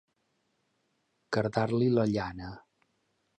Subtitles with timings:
[1.37, 2.51] Cardar-li la llana.